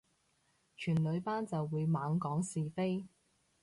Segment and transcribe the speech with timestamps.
[0.75, 3.05] 全女班就會猛講是非